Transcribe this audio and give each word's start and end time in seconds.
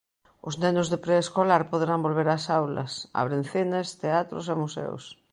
Os 0.47 0.55
nenos 0.63 0.87
de 0.89 1.01
preescolar 1.05 1.63
poderán 1.71 2.03
volver 2.05 2.27
ás 2.35 2.45
aulas, 2.59 2.91
abren 3.21 3.43
cines, 3.51 3.87
teatros 4.01 4.45
e 4.53 4.55
museos. 4.63 5.03